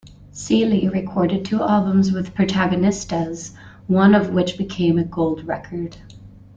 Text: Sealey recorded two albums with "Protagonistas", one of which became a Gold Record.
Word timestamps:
Sealey 0.33 0.91
recorded 0.91 1.45
two 1.45 1.61
albums 1.61 2.11
with 2.11 2.33
"Protagonistas", 2.33 3.53
one 3.85 4.15
of 4.15 4.33
which 4.33 4.57
became 4.57 4.97
a 4.97 5.03
Gold 5.03 5.45
Record. 5.47 5.95